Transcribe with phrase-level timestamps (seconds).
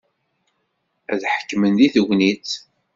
[1.13, 2.49] Ad ḥekmen deg tegnit.